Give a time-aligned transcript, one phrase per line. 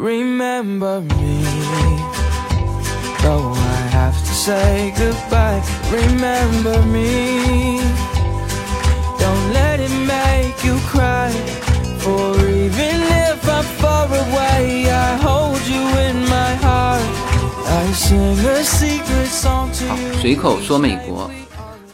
[0.00, 1.44] remember me.
[3.22, 7.80] Though I have to say goodbye, remember me.
[9.18, 11.30] Don't let it make you cry.
[11.98, 17.02] For even if I'm far away, I hold you in my heart.
[17.66, 20.14] I sing a secret song to 好，you.
[20.20, 21.30] 随口说美国。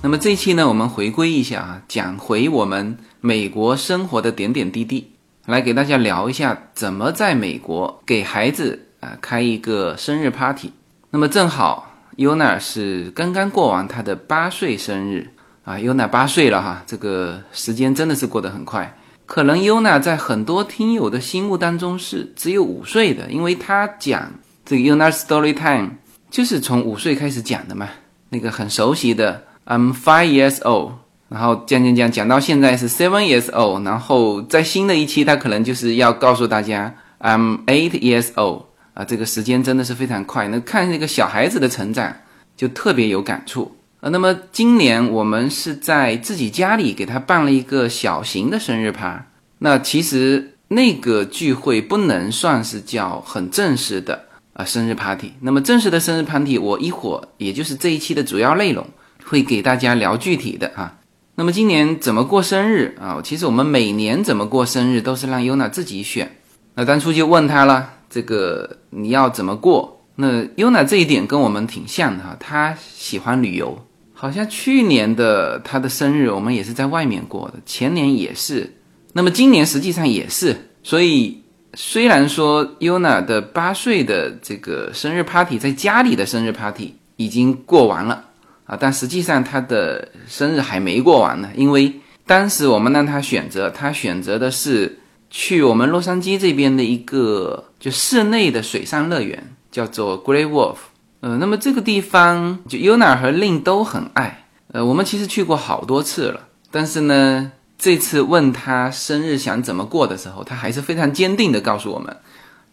[0.01, 5.16] 那么这一期呢，我们回归一下啊，讲回我们美国生活的点点滴滴，
[5.47, 10.73] 来给大家聊一下怎么在美国给孩子啊开一个生日 party。
[11.11, 15.31] 那么正好 Yuna 是刚刚过完她的八岁生日
[15.65, 18.99] 啊，Yuna 八岁了哈，这个时间真的是过得很快。
[19.25, 24.33] 可能 Yuna 在很多听友的心目当中是只有五岁的，因为她讲
[24.65, 25.93] 这个 Yuna Story Time
[26.29, 27.89] 就是从五岁开始讲的嘛，
[28.31, 30.93] 那个很熟悉的 I'm five years old，
[31.29, 38.63] 然后讲讲讲讲到现在是 seven years old，然后在新的一期他可能就是要告诉大家 I'm eight years old
[38.95, 42.15] 啊，这个时间真的是非常快，那看那个小孩子的成长
[42.57, 43.77] 就特别有感触。
[44.01, 49.27] 呃，那么今年我们是在自己家里给他办了一个小型的生日趴。
[49.59, 55.33] 那其实那个聚会不能算是叫很正式的啊、生日 party。
[55.41, 58.87] 那么正式的生日 party，我一会儿也就是这一期的主要内容
[59.25, 60.95] 会给大家聊具体的啊。
[61.39, 63.21] 那么今年怎么过生日啊？
[63.23, 66.35] 其实我们每年怎么过生日都是让 Yuna 自己选。
[66.75, 70.03] 那当初就问他了，这个你要怎么过？
[70.15, 73.79] 那 Yuna 这一点跟我们挺像的哈，他喜欢旅游。
[74.15, 78.75] 好像去年的他的生日我们也是在外面过的，前年也是，
[79.13, 80.57] 那么今年实际上也是。
[80.83, 81.43] 所以
[81.75, 88.25] 虽然说 Yuna 的八岁的这个生日 party 在家里的生日 party 已经过完了
[88.67, 91.93] 啊，但实际上他的生日还没过完呢，因为
[92.27, 94.99] 当时我们让他选择，他选择的是
[95.31, 100.77] 去我们洛杉矶这边的一个就室内的水上乐园，叫做 Grey Wolf。
[101.21, 104.45] 呃，那么这个地方就 Yuna 和 Lin 都很爱。
[104.73, 106.41] 呃，我们其实去过好多次了，
[106.73, 112.17] 但是呢，这次问他生日想怎么过的时候，他还是非常坚定的告诉我们，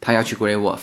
[0.02, 0.80] 他要去 Grey Wolf。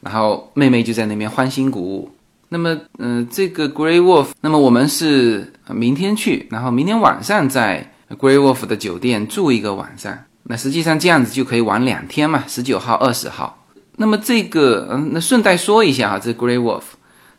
[0.00, 2.10] 然后妹妹就在那边欢欣鼓舞。
[2.48, 10.16] 那么，嗯、这个 Great Wolf，那么我们是明天去，然后明天晚上在 Great Wolf 的酒店住一个晚上。
[10.44, 13.66] 那实际上这样子就可以玩两天嘛，十九号、二十号。
[13.96, 16.82] 那么这个，嗯，那顺带说一下哈，这 Great Wolf，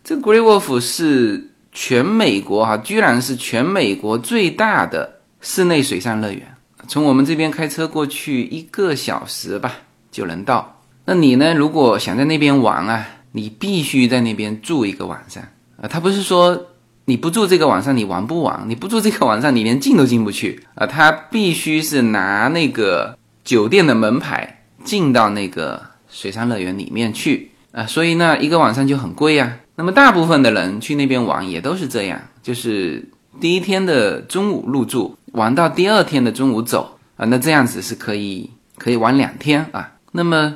[0.03, 6.41] 这 Great Wolf 是全美国哈，居然是全美国最大的室内水上乐园。
[6.87, 9.73] 从我们这边开车过去一个小时吧
[10.11, 10.81] 就能到。
[11.05, 15.43] 那你呢，如果想在那边玩啊，你必须在那边住一个晚上
[15.81, 15.87] 啊。
[15.87, 16.67] 他不是说
[17.03, 20.87] 你不住这个晚上你玩不玩，你不住这个晚上你连进都进不去啊。
[20.87, 29.57] 他必须是拿那个酒店的门牌进到那个水上乐园里面去啊，所以呢，一个晚上就很贵啊。
[29.75, 33.05] 那么大部分的人去那边玩也都是这样，就是
[33.41, 39.91] 第一天的中午入住，玩到第二天的中午走啊，那这样子是可以可以玩两天啊。
[40.13, 40.55] 那么，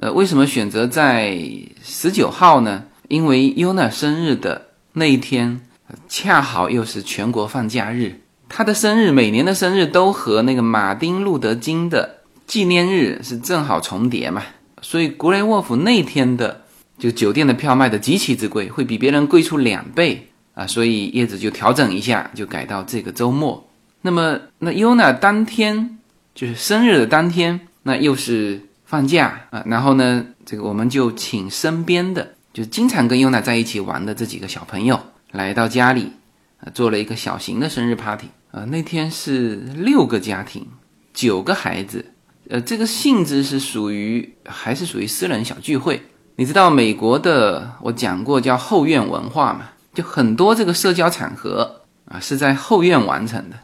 [0.00, 1.38] 呃，为什么选择在
[1.82, 2.84] 十九号呢？
[3.08, 5.60] 因为 Yuna 生日的那一天，
[6.08, 8.18] 恰好又是全国放假日。
[8.48, 14.42] 他的生日每年的生日都和那个马丁路德金的纪念日是正好重叠嘛，
[14.80, 16.62] 所以格雷沃夫那天的
[16.98, 23.68] 就酒店的票卖的极其之贵，会比别人贵出两倍啊，所以叶子就调整一下，就改到这个周末。
[24.00, 25.98] 那么那 Yuna 当天
[26.34, 34.98] 就是生日的当天，那又是放假啊，然后呢，这个我们就请身边的就经常跟优娜在一起玩的这几个小朋友
[35.30, 36.10] 来到家里，
[36.58, 38.64] 啊，做了一个小型的生日 party 啊。
[38.64, 40.66] 那天是六个家庭，
[41.14, 42.04] 九个孩子，
[42.48, 46.02] 呃，这个性质是属于还是属于私人小聚会。
[46.34, 49.68] 你知道美国的我讲过叫后院文化嘛？
[49.94, 53.56] 就很多这个社交场合啊是在后院完成的。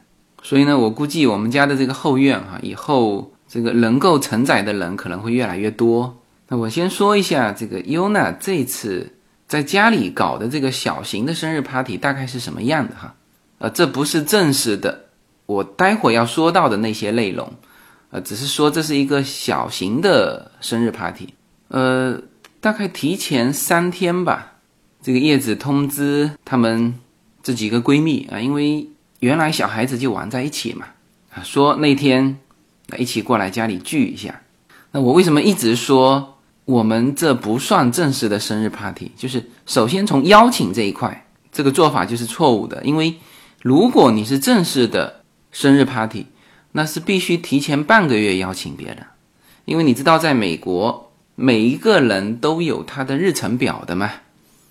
[0.44, 6.14] 所以呢，我估计我们家的这个后院哈、以后这个能够承载的人可能会越来越多。
[6.46, 9.10] 那我先说一下这个 Yuna 这次
[9.48, 13.14] 在家里搞的这个小型的生日 party 大概是什么样的哈？
[13.56, 15.06] 呃，这不是正式的，
[15.46, 17.50] 我待会要说到的那些内容，
[18.10, 21.32] 呃，只是说这是一个小型的生日 party。
[21.68, 22.20] 呃，
[22.60, 24.52] 大概提前三天吧，
[25.00, 26.94] 这个叶子通知她们
[27.42, 28.86] 这几个闺蜜啊，因为
[29.20, 30.84] 原来小孩子就玩在一起嘛，
[31.34, 32.38] 啊，说那天
[32.88, 34.42] 那一起过来家里聚一下。
[34.92, 39.10] 那我为什么一直说我们这不算正式的生日 party？
[39.16, 43.16] 就是首先从邀请这一块，这个做法就是错误的，因为
[43.62, 45.22] 如果你是正式的
[45.52, 46.26] 生日 party，
[46.72, 48.98] 那是必须提前半个月邀请别人，
[49.64, 54.10] 因为你知道在美国，每一个人都有他的日程表的嘛，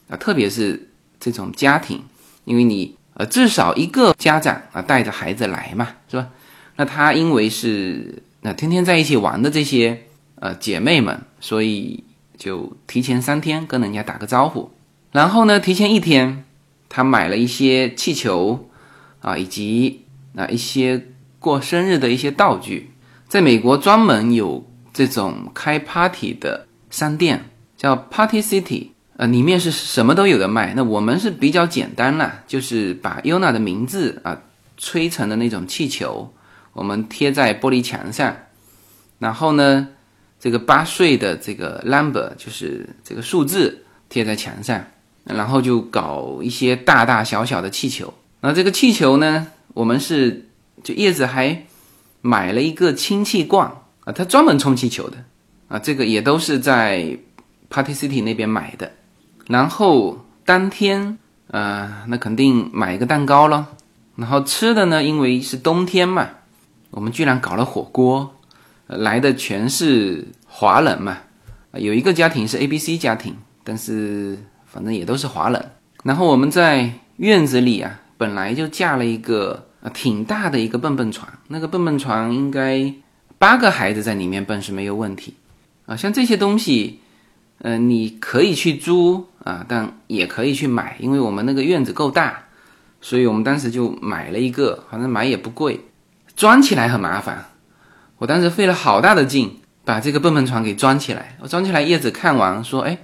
[0.09, 0.89] 啊，特别是
[1.19, 2.03] 这种家庭，
[2.43, 6.27] 因为你呃至少一个家长啊带着孩子来嘛，是吧？
[6.75, 10.03] 那他因为是那天天在一起玩的这些
[10.35, 12.03] 呃姐妹们，所以
[12.37, 14.71] 就提前三天跟人家打个招呼，
[15.11, 16.43] 然后呢，提前一天
[16.89, 18.69] 他买了一些气球
[19.21, 20.01] 啊，以及
[20.35, 21.05] 啊一些
[21.39, 22.91] 过生日的一些道具。
[23.27, 24.63] 在美国专门有
[24.93, 27.43] 这种开 party 的商店，
[27.75, 30.73] 叫 Party City，呃，里面是什么都有的卖。
[30.75, 34.39] 那我们是比较简单了，就是把 Yuna 的名字啊
[34.77, 36.31] 吹成的那种气球，
[36.75, 38.35] 我们贴在玻璃墙上，
[39.17, 39.87] 然后呢，
[40.39, 44.85] 这个八岁的这个 number 就是这个数字贴在墙上，
[45.23, 48.13] 然后就搞一些大大小小的气球。
[48.41, 50.47] 那这个气球呢，我们是
[50.83, 51.65] 就叶子还。
[52.21, 53.67] 买了一个氢气罐
[54.03, 55.17] 啊，他专门充气球的
[55.67, 57.15] 啊，这个也都是在
[57.69, 58.91] Party City 那边买的。
[59.45, 61.19] 然后当天
[61.51, 63.67] 啊，那肯定买一个蛋糕了。
[64.15, 66.27] 然后吃的呢，因为是冬天嘛，
[66.91, 68.35] 我们居然搞了火锅，
[68.87, 71.17] 来的全是华人嘛。
[71.73, 75.71] 有一个家庭是 A B C 家庭，但是反正也都是华人。
[76.03, 79.63] 然后我们在院子里啊，本来就架了一个。
[79.93, 82.91] 挺大的一个蹦蹦床，那个蹦蹦床应该
[83.37, 85.35] 八个孩子在里面蹦是没有问题
[85.85, 85.95] 啊。
[85.95, 87.01] 像这些东西，
[87.59, 92.45] 呃，你可以去租啊，但也可以去买，因为我们那个院子够大，
[92.99, 95.79] 所以我们当时就买了一个，反正买也不贵，
[96.35, 97.45] 装起来很麻烦。
[98.17, 101.37] 我当时费了好大的劲把这个蹦蹦床给装起来。
[101.41, 102.97] 我装起来，叶子看完说：“哎，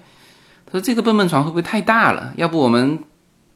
[0.65, 2.33] 他说这个蹦蹦床会不会太大了？
[2.37, 2.99] 要不我们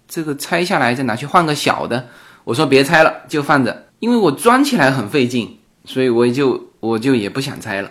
[0.07, 2.07] 这个拆下来再拿去换个小的？”
[2.45, 7.89] 我说别拆了，就放着，因为我装起来很费劲，所以我就我就也不想拆了。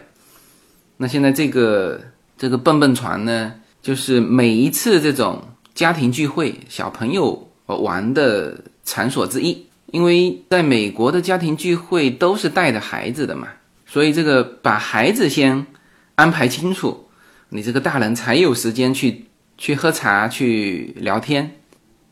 [0.98, 2.00] 那现在这个
[2.38, 5.42] 这个蹦蹦床呢，就是每一次这种
[5.74, 9.66] 家庭聚会，小朋友玩的场所之一。
[9.86, 13.48] 因为在美国的家庭聚会都是带着孩子的嘛，
[13.86, 15.66] 所以这个把孩子先
[16.14, 17.08] 安排清楚，
[17.48, 19.26] 你这个大人才有时间去
[19.56, 21.58] 去喝茶去聊天。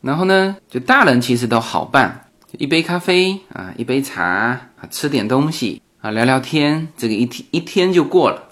[0.00, 2.28] 然后呢，就大人其实都好办。
[2.58, 8.48] 一杯咖啡啊，一杯茶啊，吃点东西啊，聊聊天，这个一天一天就过了。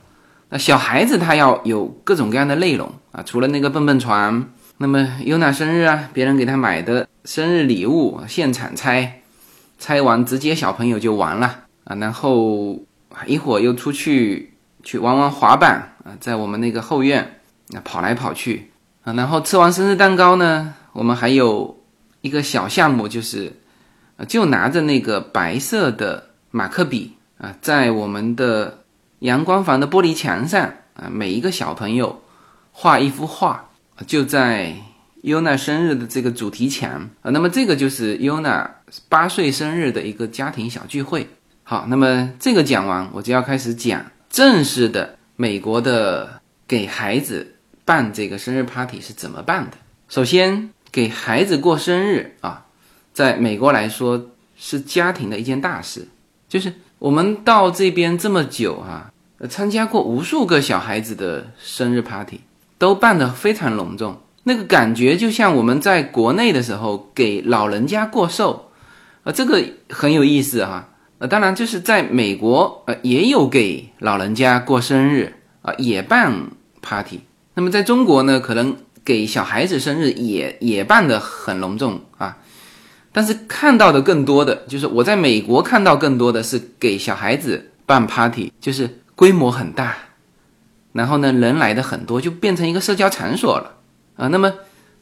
[0.49, 4.49] 那小孩子他要有各种各样的内容啊，除了那个蹦蹦床，
[4.83, 9.21] 那么有哪生日啊，别人给她买的生日礼物，现场拆，
[9.79, 11.95] 拆完直接小朋友就完了啊。
[11.97, 12.81] 然后
[13.27, 17.41] 一会儿又出去去玩玩滑板啊，在我们那个后院
[17.75, 18.71] 啊跑来跑去
[19.05, 19.13] 啊。
[19.13, 21.79] 然后吃完生日蛋糕呢，我们还有
[22.23, 23.53] 一个小项目就是。
[24.29, 28.81] 就拿着那个白色的马克笔啊，在我们的
[29.21, 30.63] 阳光房的玻璃墙上
[30.93, 32.21] 啊，每一个小朋友
[32.71, 33.70] 画一幅画，
[34.07, 34.75] 就在
[35.23, 37.31] Yuna 生日的这个主题墙啊。
[37.31, 38.69] 那么这个就是 Yuna
[39.09, 41.29] 八岁生日的一个家庭小聚会。
[41.63, 49.77] 好，那么这个讲完，我就要开始讲正式的美国的给孩子办这个生日 party 是怎么办的。
[50.09, 52.67] 首先，给孩子过生日啊。
[53.13, 56.07] 在美国来说是家庭的一件大事，
[56.49, 59.13] 就是我们到这边这么久啊，
[59.49, 62.41] 参加过无数个小孩子的生日 party，
[62.81, 68.71] 都办得非常隆重，那个感觉就像我们在国内的时候给老人家过寿，
[69.23, 70.89] 啊，这个很有意思哈。
[71.19, 76.33] 呃，当然就是在美国呃也有给老人家过生日啊，也办
[76.81, 77.21] party。
[77.53, 78.75] 那么在中国呢，可能
[79.05, 82.39] 给小孩子生日也也办得很隆重啊。
[83.13, 89.95] 但是看到的更多的就是我在美国看到更多的是给小孩子办 party，就是规模很大，
[90.93, 93.77] 然后呢人来的很多，就变成一个社交场所了
[94.17, 94.29] 啊。
[94.29, 94.53] 那么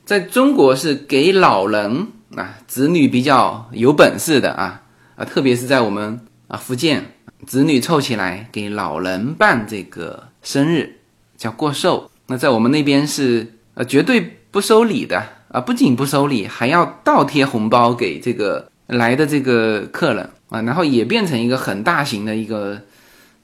[0.05, 4.83] 在中国是给老人啊子女比较有本事的啊
[5.17, 7.13] 啊，特别是在我们啊福建，
[7.47, 11.01] 子女凑起来给老人办这个生日
[11.37, 12.11] 叫过寿。
[12.27, 15.23] 那在我们那边是呃绝对不收礼的。
[15.51, 22.79] 啊，不仅不收礼，还要倒贴红包给这个来的这个客人啊，然后也变成一个很大型的一个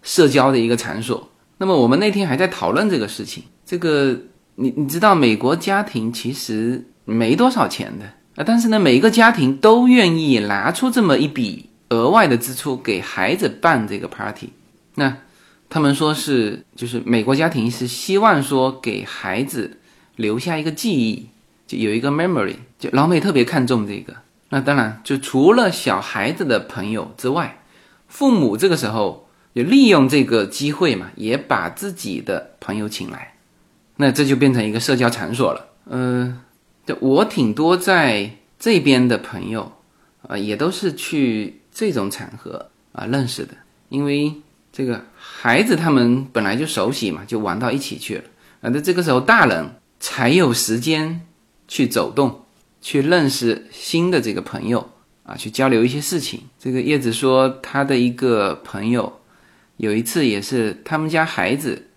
[0.02, 1.30] 社交的一个场所。
[1.64, 4.14] 那么我们那天还在讨论这个事情，这个
[4.56, 8.04] 你你知道，美国家庭其实没多少钱的
[8.36, 14.50] 啊，但是呢，每一个家庭都愿意拿出这么一笔额外的支出给孩子办这个 party。
[14.96, 15.16] 那
[15.70, 19.78] 他们说是，就是美国家庭是希望说给孩子
[20.16, 21.26] 留下一个记忆。
[21.66, 24.14] 就有一个 memory，就老美特别看重这个。
[24.50, 27.62] 那当然，就除了小孩子的朋友之外，
[28.06, 29.23] 父母这个时候
[29.54, 33.34] 就利用这个机会嘛，也把自己的朋友请来，
[33.96, 35.68] 那这就变成一个社交场所了。
[35.86, 36.40] 嗯
[36.86, 39.70] 呃，我挺多在这边的朋友
[40.26, 43.54] 啊，也都是去这种场合啊认识的，
[43.90, 44.34] 因为
[44.72, 48.24] 这个孩子他们本来就熟悉嘛，就玩到一起去了
[48.60, 48.70] 啊。
[48.72, 51.20] 那这个时候大人才有时间
[51.68, 52.44] 去走动，
[52.80, 54.90] 去认识新的这个朋友
[55.22, 56.42] 啊，去交流一些事情。
[56.58, 59.20] 这个叶子说他的一个朋友。
[59.76, 61.90] 有一次也是他们家孩子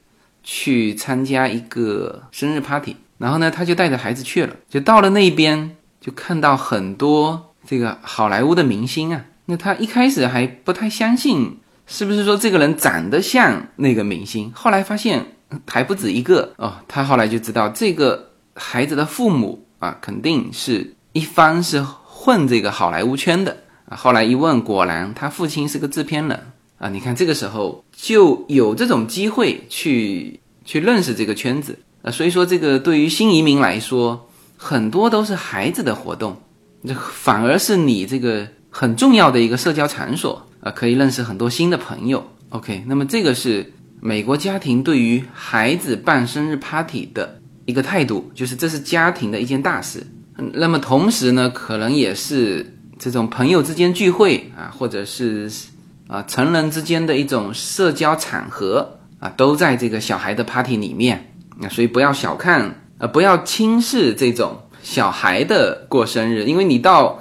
[0.43, 9.25] 去参加一个生日 party，然后呢，他就带着孩子去了，就到了那边就看到很多这个好莱坞的明星啊。
[9.45, 14.51] 那他一开始还不太相信，是不是说这个人长得像那个明星？
[14.53, 15.25] 后来发现
[15.67, 16.73] 还不止一个哦。
[16.87, 23.55] 他后来就知道这个孩子的父母啊，肯定是一方是混这个好莱坞圈的
[23.87, 23.95] 啊。
[23.95, 26.39] 后来一问，果然他父亲是个制片人。
[26.77, 36.39] 啊，你看这个时候就有这种机会去去认识这个圈子啊，所以说这个对于新移民来说，很多都是孩子的活动，
[36.85, 42.23] 这反而是你这个很重要的一个社交场所啊，可以认识很多新的朋友。
[42.49, 50.05] OK，那么这个是美国家庭对于孩子办生日 party 的一个态度，就是这是家庭的一件大事。
[50.53, 55.51] 那么同时呢，可能也是这种朋友之间聚会啊，或者是。
[56.07, 67.19] 啊，成人之间的一种社交场合啊，都在这个小孩的 party 里面啊，所以不要小看，呃，不要轻视这种小孩的过生日，因为你到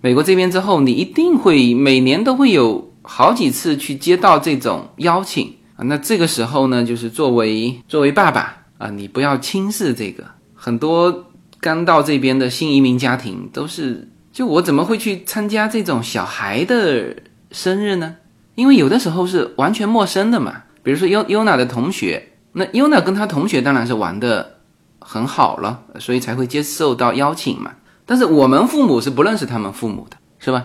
[0.00, 5.84] 美国这边之后，你一定会每年都会有好几次去接到这种邀请啊。
[5.84, 10.24] 那这个时候呢，就是作为作为爸爸啊，你不要轻视这个。
[10.54, 11.26] 很多
[11.60, 17.14] 刚到这边的新移民家庭都是，就我怎么会去参加这种小孩的？
[17.50, 18.16] 生日呢？
[18.54, 20.62] 因为有的时候是完全陌生的嘛。
[20.82, 24.58] 比如说优优娜的同学，那优娜跟她同学当然是玩的
[24.98, 27.72] 很好了，所以才会接受到邀请嘛。
[28.06, 30.64] 但是我们父母是不认识他们父母的，是吧？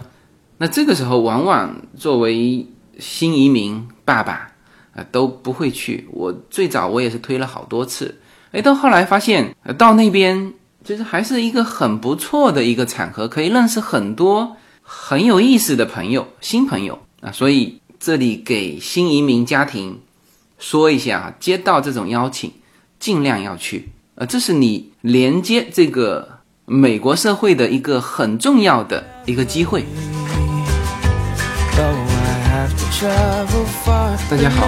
[0.60, 2.66] 那这个时候往往作为
[3.00, 4.50] 新移民爸爸
[4.96, 6.08] 啊都不会去。
[6.12, 8.20] 我最早我也是推了好多次，
[8.54, 10.54] 哎，到后来发现呃到那边
[10.86, 14.56] 其实还是一个很不错的一个场合，可以认识很多。
[14.84, 20.02] 很有意思的朋友，新朋友啊，所以这里给新移民家庭
[20.60, 22.52] 说一下啊，接到这种邀请，
[23.00, 29.86] 尽量要去，呃，这是你连接这个美国社会的一个很重要的一个机会。
[34.30, 34.68] 大家好，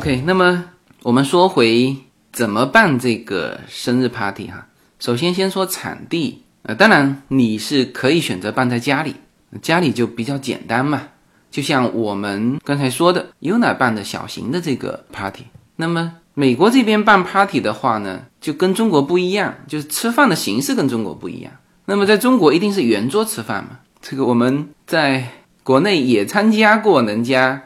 [0.00, 0.64] OK，那么
[1.02, 1.94] 我们说回
[2.32, 4.66] 怎么办这个生日 party 哈。
[4.98, 9.14] 首先先说场地，呃，当然你是可以选择办在家里，
[9.60, 11.02] 家里就比较简单嘛。
[11.50, 15.44] 就像我们刚才说的，UNA 办的小型的这个 party。
[15.76, 21.52] 那么美国这边办 party 的话呢，就跟中国不一样，就是吃饭的形式跟中国不一样。
[21.84, 23.80] 那么在中国一定是圆桌吃饭嘛。
[24.00, 25.28] 这个我们在
[25.62, 27.62] 国内也参加过人家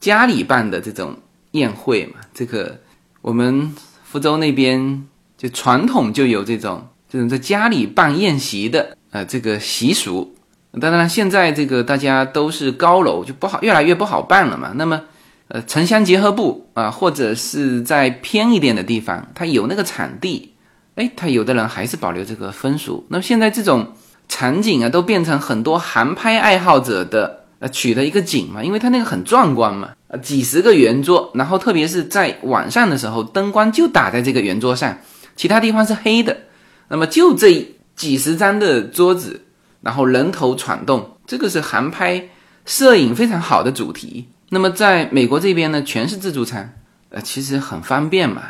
[0.00, 1.16] 家里办的这种。
[1.54, 2.78] 宴会嘛，这个
[3.22, 5.04] 我们福州那边
[5.36, 10.34] 就传统就有这种这种在家里办宴席的呃这个习俗。
[10.80, 14.72] 当然现在这个大家都是高楼，就不好越来越不好办了嘛。
[14.74, 15.00] 那么
[15.46, 20.52] 呃城乡结合部啊，或者是在偏一点的地方，它有那个场地，
[20.96, 23.06] 哎，他有的人还是保留这个风俗。
[23.08, 23.92] 那么现在这种
[24.28, 29.90] 场景啊，都变成很多航拍爱好者的取的一个景嘛，因为它那个很壮观嘛。
[30.22, 34.96] 几十个圆桌，然后特别是在晚上的时候，灯光就打在这个圆桌上，
[35.34, 36.36] 其他地方是黑的。
[36.88, 39.42] 那么就这几十张的桌子，
[39.80, 42.28] 然后人头攒动，这个是航拍
[42.64, 44.28] 摄影非常好的主题。
[44.50, 46.76] 那么在美国这边呢，全是自助餐，
[47.08, 48.42] 呃，其实很方便嘛。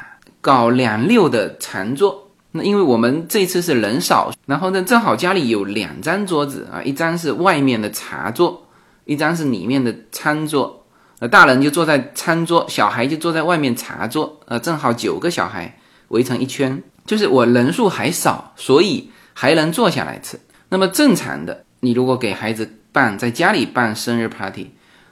[0.43, 2.31] 搞两溜的长桌。
[2.51, 8.64] 那因为我们这次是人少，然后呢，正好家里有两张桌子啊，一张是外面的茶桌，
[9.05, 10.85] 一张是里面的餐桌。
[11.19, 14.41] 呃，大人就坐在餐桌，小孩就坐在外面茶桌。
[14.47, 20.39] 呃，正好九个小孩围成一圈，就是我人数还少，所以还能坐下来吃。
[20.69, 24.71] 那么正常的，你如果给孩子办在家里办生日 party，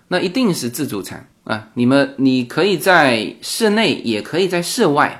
[0.08, 1.68] 那一定是自助餐啊。
[1.75, 5.18] 你们你可以在室内，也可以在室外。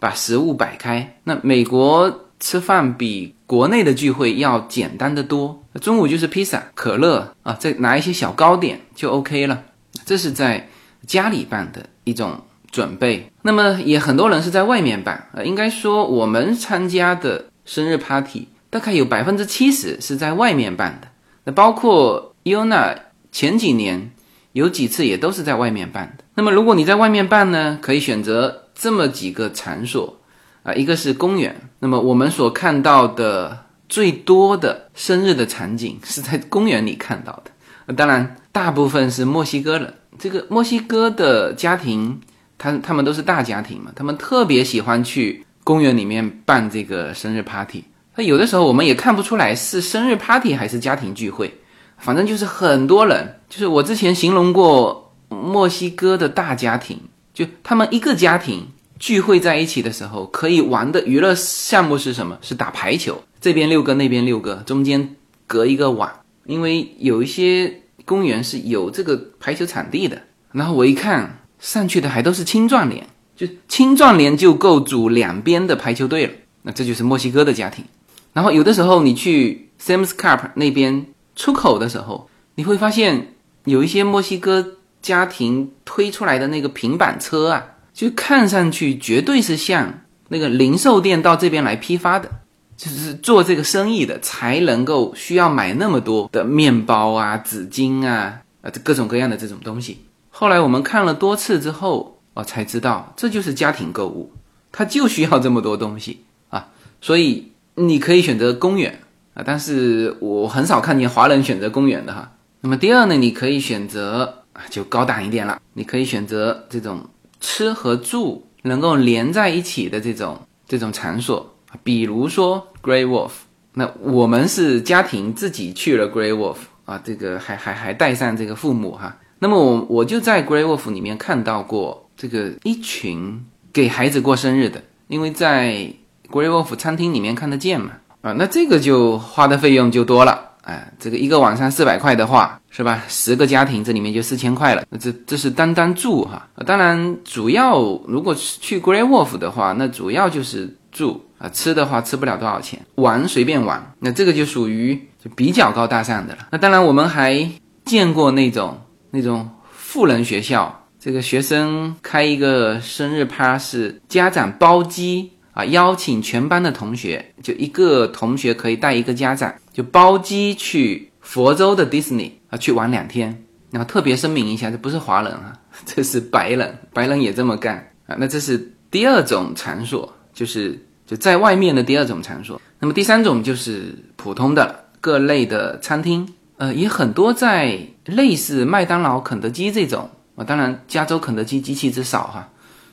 [0.00, 5.60] 把食物摆开，那美国吃饭比国内的聚会要简单的多。
[5.78, 9.62] 中午就是披萨、可乐啊，再拿一些小糕点就 OK 了。
[10.04, 10.68] 这是在
[11.06, 13.30] 家里办的一种准备。
[13.42, 21.08] 那么也很多人是在外面办啊，应该说我们参加的生日 party 大概有百分之七十是在外面办的。
[21.44, 22.96] 那包括 Yuna
[23.32, 24.10] 前几年
[24.52, 26.24] 有几次也都是在外面办的。
[26.34, 28.64] 那么如果你在外面办呢，可以选择。
[28.80, 30.20] 这么几个场所
[30.62, 31.68] 啊，一个是公园。
[31.80, 37.94] 那么我们所看到的最多的生日的场景 是在公园里看到的。
[37.94, 39.94] 当然，大部分是墨西哥人。
[40.18, 42.20] 这个墨西哥的家庭，
[42.58, 47.84] 他他们都是大家庭嘛，他们特别喜欢去公园里面办这个生日 party。
[48.16, 51.52] 那有的时候我们也看不出来是生日 party 还是家庭聚会，
[51.96, 53.40] 反正就是很多人。
[53.48, 57.00] 就是我之前形容过墨西哥的大家庭。
[57.32, 58.66] 就他们一个家庭
[58.98, 62.38] 聚会在一起的时候，可以玩的娱乐项目是什么？
[62.42, 66.10] 是打排球，这边六个，那边六个，中间隔一个网。
[66.44, 70.20] 因为有一些公园是有这个排球场地的。
[70.52, 76.32] 然后我一看上去的还都是青壮年，就青壮年就够组两边的排球队了。
[76.62, 77.84] 那这就是墨西哥的家庭。
[78.32, 84.74] 然后有的时候你去 Sam's Club 那边出口的时候，你会发现有一些墨西哥。
[85.00, 87.64] 家庭推出来的那个平板车啊，
[87.98, 92.30] 就看上去绝对是像那个零售店到这边来批发的，
[92.76, 99.98] 就是做这个生意的才能够需要买那么多的面包啊、纸巾啊、啊各种各样的这种东西。
[100.30, 104.30] 后来我们看了多次之后，我才知道这就是家庭购物，
[104.70, 106.20] 它就需要这么多东西
[106.50, 106.68] 啊。
[107.00, 109.00] 所以你可以选择公园
[109.34, 112.30] 啊，但是我很少看见华人选择公园的哈。
[112.60, 114.62] 那么第二呢，你可以选择啊。
[114.70, 117.04] 就高档一点了，你可以选择这种
[117.40, 123.30] 吃和住能够连在一起的这种这种场所，比如说 Grey Wolf。
[123.74, 129.16] 那我们是家庭自己去了 Grey Wolf 啊，这个还还还带上这个父母哈。
[129.38, 135.92] 那么我我就在 Grey Wolf 里面看到过这个一群给孩子过生日的，因为在
[136.28, 140.47] Grey Wolf 餐厅里面看得见嘛啊，那这个就花的费用就多了。
[140.68, 143.02] 哎，这个一个晚上四百块的话，是吧？
[143.08, 144.84] 十个家庭这里面就四千块了。
[144.90, 146.46] 那这这是单单住哈。
[146.66, 151.48] 当然，主要如果去 Grey Wolf 的话，那主要就是住啊。
[151.48, 153.94] 吃的话吃不了多少钱，玩随便玩。
[154.00, 156.48] 那这个就属于就比较高大上的了。
[156.52, 157.50] 那当然，我们还
[157.86, 158.78] 见过那种
[159.10, 165.32] 那种富人学校，这个学生开一个生日趴是家长包机。
[165.58, 173.42] 啊，邀请全班的同学，就一个同学可以带一个家长，就包机去佛州的迪士尼啊，去玩两天。
[173.72, 175.52] 然后特别声明一下，这不是华人啊，
[175.84, 178.14] 这是白人，白人也这么干啊。
[178.20, 182.62] 那这是第二种场所，就是就在外面的第二种场所。
[182.78, 190.44] 那么第三种就是普通的各类的餐厅，呃，也很多在类似麦当劳、肯德基这种啊。
[190.44, 192.48] 当然，加州肯德基极其之少哈，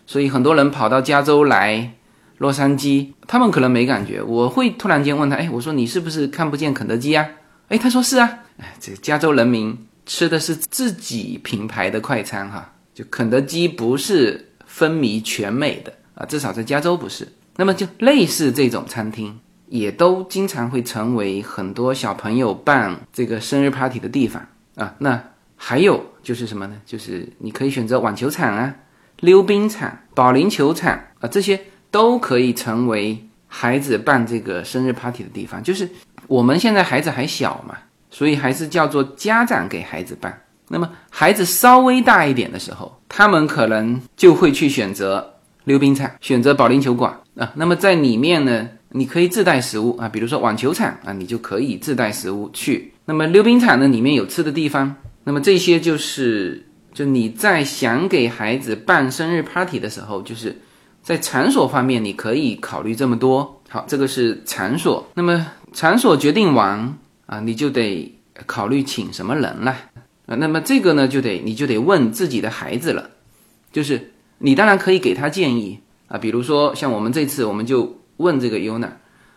[0.08, 1.94] 所以很多人跑到加州来。
[2.38, 4.22] 洛杉矶，他们可能没感觉。
[4.22, 7.26] 我会突然间问他：“哎，我说你是不是看不见肯德基啊？”
[7.70, 8.40] 哎，他说是啊。
[8.58, 17.28] 哎，这加州人民吃的是自己品牌的快餐哈，就肯德基不是风靡全美的啊，至少在加州不是。
[17.56, 24.46] 那么就类似这种餐厅，也都经常会成为很多小朋友办这个生日 party 的地方
[24.76, 24.94] 啊。
[25.00, 25.22] 那
[25.56, 26.76] 还有就是什么呢？
[26.86, 28.76] 就是你可以选择网球场啊、
[29.22, 31.60] 溜冰场、保龄球场啊这些。
[31.96, 35.90] 都可以成为孩子办这个生日 party 的地方，就是
[36.28, 37.78] 我们现在孩子还小嘛，
[38.12, 40.38] 所以还是叫做家长给孩子办。
[40.68, 47.54] 那么孩子稍微大一点的时候，他们可能就会去选择溜冰场，选择保龄球馆啊。
[47.56, 52.92] 那么在里面呢，你可以自带食物啊，比如说网球场啊，你就可以自带食物去。
[53.06, 54.94] 那么溜冰场呢，里面有吃的地方。
[55.24, 60.60] 那么这些就是就你在想给孩子办生日 party 的时候，就是。
[61.06, 63.62] 在场所方面，你可以考虑这么多。
[63.70, 65.08] 好，这个是场所。
[65.14, 68.12] 那么场所决定完啊，你就得
[68.48, 69.72] 考虑请什么人了
[70.26, 70.34] 啊。
[70.34, 73.12] 那么这个呢，就得你就得问自己的孩子了。
[73.72, 78.90] 就是你当然可以给他建议啊，比如说像我们这次，我们就问这个 Yuna，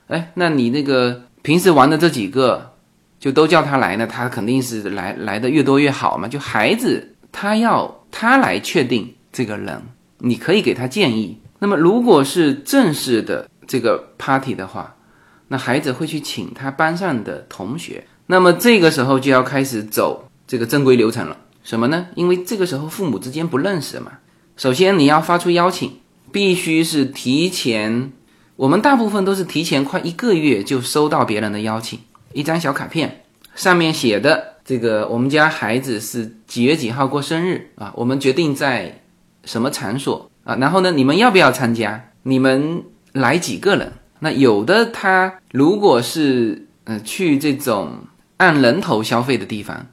[0.07, 2.73] 哎，那你那个平时玩的这几个，
[3.21, 6.29] 就都叫他来呢，他肯定是来来的越多越好嘛。
[6.29, 9.83] 就孩子他要他来确定这个人，
[10.17, 11.37] 你可以给他建议。
[11.59, 14.97] 那么如果是正式的这个 party 的话，
[15.49, 18.05] 那孩子会去请他班上的同学。
[18.27, 21.37] 那么这个时候就要开始走这个正规流程了。
[21.63, 22.07] 什么呢？
[22.15, 24.13] 因为这个时候父母之间不认识嘛。
[24.57, 25.99] 首先你要发出邀请，
[26.33, 28.13] 必须是提前。
[28.57, 31.99] 我们大部分都是提前快一个月就收到别人的邀请，
[32.33, 37.93] 一张小卡片，上面写的这个我们家孩子是几月几号过生日啊？
[37.95, 39.03] 我们决定在
[39.45, 40.57] 什么场所啊？
[40.57, 42.09] 然后呢，你们要不要参加？
[42.23, 42.83] 你们
[43.13, 43.93] 来几个人？
[44.21, 47.99] 那有的他如果是呃去这种
[48.39, 49.87] 按人头消费的地方，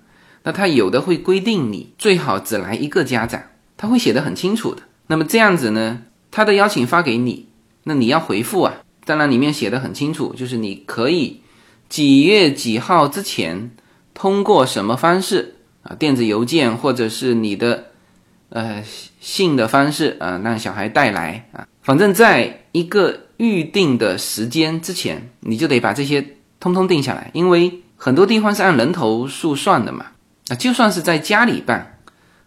[0.44, 3.44] 那他有的会规定你最好只来一个家长，
[3.76, 4.84] 他会写的很清楚的。
[5.08, 7.50] 那么这样子呢，他的邀请发给你。
[7.84, 8.74] 那你要回复啊，
[9.06, 11.42] 当然里面写的很清楚，就是你可以
[11.90, 13.72] 几月几号之前
[14.14, 17.92] 通过什么方式啊，电子邮件或者是你的
[18.56, 18.82] 呃
[19.20, 26.26] 信的方式啊，让小孩带来啊，反正在一个预定的时间之前，你就得把这些
[26.58, 30.06] 通通定下来，因为很多地方是按人头数算的嘛，
[30.48, 32.00] 啊，就算是在家里办，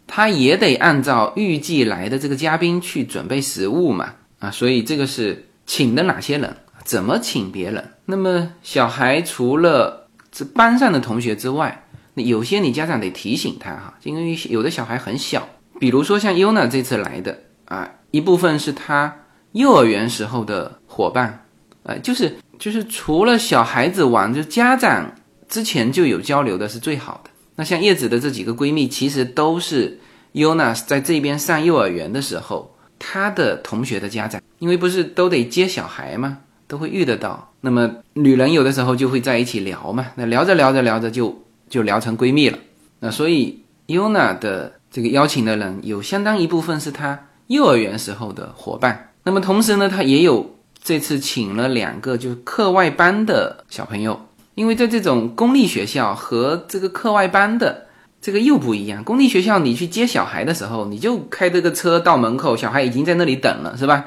[0.06, 4.14] 他也得按照预计来的这个嘉宾去准备食物嘛。
[4.38, 6.56] 啊，所以这个是请的哪些人？
[6.84, 7.84] 怎么请别人？
[8.06, 15.46] 那么小孩除了这班上的同学之外，那有些你家长得提醒他哈，因为有的小孩很小，
[15.78, 19.14] 比如说像 Yuna 这次来的啊，一部分是他
[19.52, 21.44] 幼儿园时候的伙伴，
[21.84, 25.14] 呃，就是就是除了小孩子玩，就家长
[25.48, 27.30] 之前就有交流的是最好的。
[27.56, 29.98] 那像叶子的这几个闺蜜，其实都是
[30.34, 32.74] Yuna 在这边上幼儿园的时候。
[33.00, 37.52] 她的同学的家长，因为不是都得接小孩嘛，都会遇得到。
[37.60, 42.58] 那么女人有的时候就会在一起聊嘛，那聊着聊着聊着就就聊成闺蜜了。
[42.98, 49.10] 那所以 Yuna 的这个邀请的人有相当一部分是他幼儿园时候的伙伴。
[49.24, 54.20] 那么同时呢，他也有这次请了两个就是课外班的小朋友，
[54.54, 57.86] 因为在这种公立学校和这个课外班的。
[58.20, 59.04] 这个又不一样。
[59.04, 64.06] 公立学校，你去接小孩的时候，你就开这个车到门口，小孩已经在那里等了，是吧？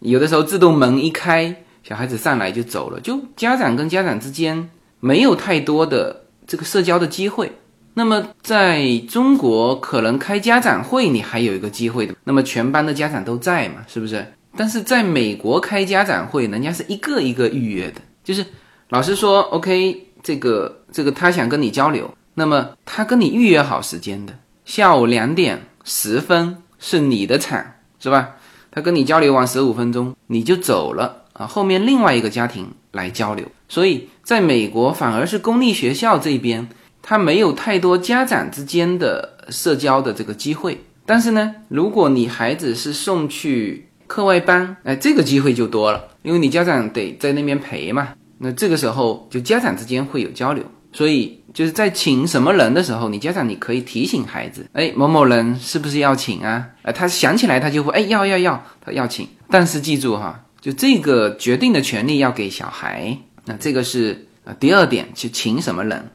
[0.00, 7.52] 有的时候自动门一开，小孩子上来就走了，就家长跟家长之间没有太多的这个社交的机会。
[7.94, 14.26] 那么在中国，可能开家长会你还有一个机会的，那么全班的家长都在嘛，是不是？
[14.56, 18.44] 但是在美国开家长会，人家是一个一个预约的，就是
[18.90, 22.12] 老师说 OK，这个这个他想跟你交流。
[22.34, 24.32] 那么他跟你预约好时间的，
[24.64, 27.64] 下午两点十分是你的场，
[28.00, 28.30] 是吧？
[28.72, 31.46] 他跟你交流完十五分钟，你就走了啊。
[31.46, 36.68] 后面另外一个家庭来交流，所以在美国反而是公立学校这边，
[37.06, 40.82] 他没有太多家长之间的社交的这个机会。
[41.04, 48.08] 但是呢，如果你孩子是送去课外班，哎，这个机会就多了，因为你家长得在那边陪嘛。
[48.38, 50.64] 那这个时候就家长之间会有交流。
[50.92, 56.68] 所以就是在请什么人的时候，你家长你可以提醒孩子，哎，某某人是不是要请啊？
[56.82, 59.28] 呃，他想起来他就会，哎，要要要，他要请。
[59.50, 63.18] 但是记住哈，就这个决定的权利要给小孩。
[63.44, 66.10] 那这个是呃第二点，去请什么人？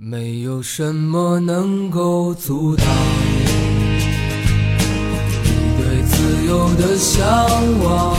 [0.00, 2.86] 没有什么能够阻挡
[5.42, 7.26] 你对自由的向
[7.82, 8.16] 往。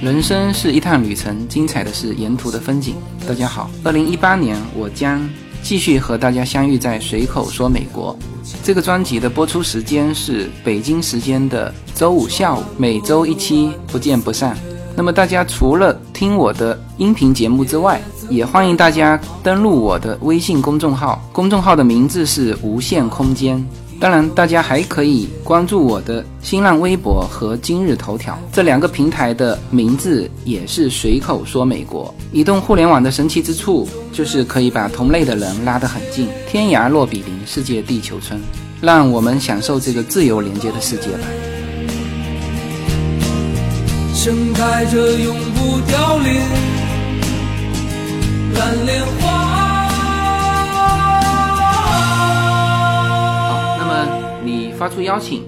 [0.00, 2.94] 人生是一趟旅程，精彩的是沿途的风景。
[3.28, 5.28] 大家好，二零一八年我将
[5.62, 8.18] 继续和大家相遇在随口说美国。
[8.64, 14.56] 这个专辑的播出时间是北京时间的周五下午，每周一期，不见不散。
[14.96, 23.62] 那么大家除了听我的音频节目之外，也欢迎大家登录我的微信公众号，公众号的名字是无限空间。
[23.98, 32.14] 当然，大家还可以关注我的新浪微博和今日头条这两个平台的名字也是随口说美国。
[32.32, 38.40] 移动互联网的神奇之处就是可以把同类的人拉得很近，天涯若比邻，世界地球村，
[38.80, 41.26] 让我们享受这个自由连接的世界吧。
[44.14, 46.40] 盛开着永不凋零
[48.54, 49.28] 蓝莲花。
[53.48, 55.42] 好，那么你发出邀请，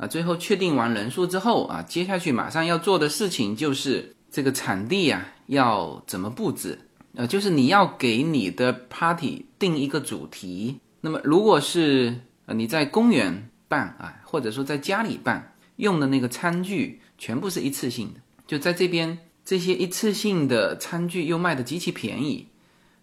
[0.00, 6.78] 啊，最后确定完人数之后啊，接下去马上要做的事情就是这个场地呀要怎么布置，
[7.14, 10.80] 呃，就是你要给你的 party 定一个主题。
[11.00, 19.18] 那么如果是呃你在公园办啊，或者说在家里办，用的那个餐具全部是一次性的，就在这边
[19.48, 22.48] 这些一次性的餐具又卖的极其便宜，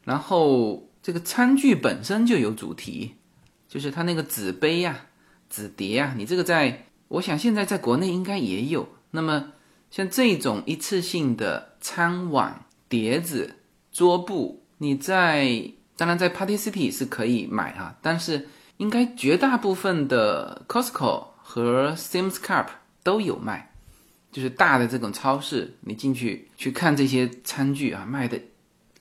[0.03, 3.15] 然后这个餐具本身就有主题，
[3.67, 5.07] 就是它那个纸杯呀、
[5.49, 8.87] 纸碟啊，你这个在我想现在在国内应该也有。
[9.09, 9.53] 那么
[9.89, 13.55] 像这种一次性的餐碗、碟子、
[13.91, 22.67] 桌布，你在当然在 Party City 是可以买哈，但是应该绝大部分的 Costco 和 Sam's Club
[23.01, 23.71] 都有卖，
[24.35, 28.37] 就是大的这种超市，你进去去看这些餐具啊，卖的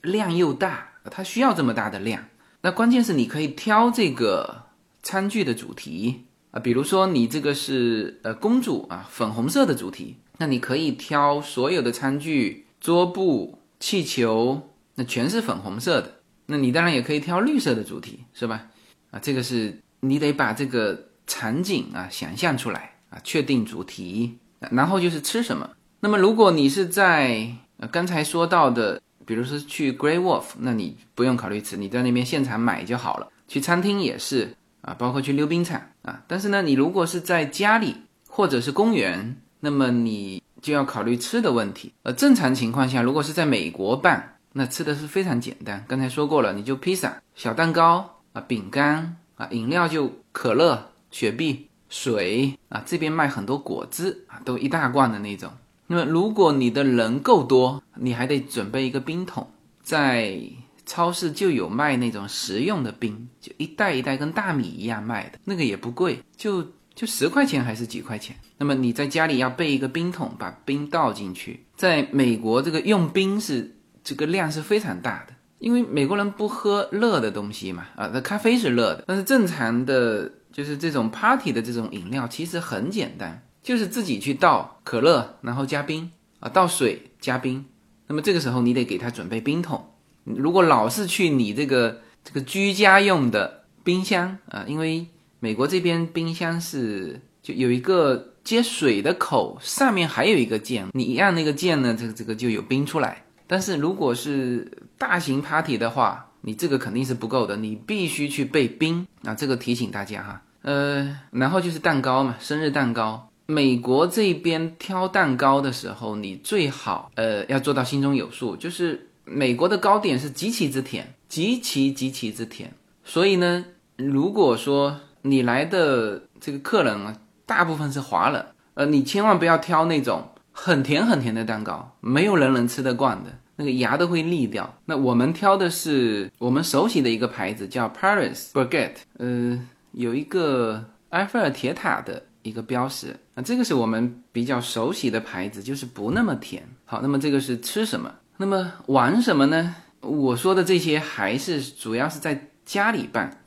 [0.01, 2.23] 量又大，它需要这么大的量。
[2.61, 4.63] 那关键是你可以挑这个
[5.03, 16.21] 餐具的主题啊，比如说你这个是呃公主啊，粉红色的主题，那你可以挑所有的餐具、桌布、气球，那全是粉红色的。
[16.45, 18.67] 那你当然也可以挑绿色的主题，是吧？
[19.11, 24.37] 啊，这个是你得把这个场景啊想象出来啊，确定主题，
[24.71, 25.69] 然后就是吃什么。
[25.99, 33.27] 那么如果你是在呃刚才说到的，比如说去 Grey Wolf，那你不用考虑吃，你在那边现场买就好了。
[33.47, 36.21] 去餐厅也是啊，包括去溜冰场啊。
[36.27, 37.95] 但是呢，你如果是在家里
[38.27, 41.93] 或者是公园，那么你就要考虑吃的问题。
[42.03, 44.31] 呃，正常情况下，如果是在美国办。
[44.57, 55.51] 那吃的是非常简单，刚才说过了，你就披萨、小蛋糕啊、饼干啊，饮料就可乐、雪碧、水啊，这边卖很多果汁啊，都一大罐的那种。
[55.87, 59.47] 那么如果你的人够多，你还得准备一个冰桶，
[59.83, 60.39] 在
[60.85, 68.35] 超市就有卖那种食用的冰，就一袋一袋跟大米一样卖的，那个也不贵，就就十块钱还是几块钱。
[68.57, 71.65] 那么你在家里要备一个冰桶，把冰倒进去。
[71.75, 73.71] 在美国，这个用冰是。
[74.07, 87.65] 这个量是非常大的，因为美国人不喝热的东西嘛，啊，那咖啡是热的，但是正常的就是这种 party 的这种饮料其实很简单，就是自己去倒可乐，然后加冰啊，倒水加冰。
[88.07, 89.85] 那么这个时候你得给他准备冰桶。
[90.23, 95.05] 如果老是去你这个这个居家用的冰箱啊，因为
[95.41, 103.25] 美国这边冰箱是就有一个接水的口，上面还有一个键，你一按那个键呢，这个这个就有冰出来。
[103.45, 109.33] 但是如果是大型 party 的话，你这个肯定是不够的，你必须去备冰啊！
[109.33, 110.41] 这个提醒大家哈。
[110.61, 113.29] 呃，然后就是蛋糕嘛，生日蛋糕。
[113.47, 122.71] 美国这边挑蛋糕的时候，你最好呃要做到心中有数，就是美国的糕点是极其之甜，极其极其之甜。
[123.03, 130.29] 所以呢，如果说你来的这个客人啊，大部分是华人，呃，你千万不要挑那种。
[130.57, 134.71] 很甜很甜的蛋糕，没有人能吃得惯的，那个牙都会裂掉。
[134.85, 139.59] 那我们挑的是我们熟悉的一个牌子，叫 Paris Baguette，呃，
[139.91, 143.15] 有一个埃菲尔铁塔的一个标识。
[143.33, 146.63] 那这个是我们比较熟悉的牌子，就是不那么甜。
[146.85, 148.13] 好，那么这个是吃什么？
[148.37, 149.75] 那么玩什么呢？
[150.01, 153.37] 我说的这些还是主要是在家里办。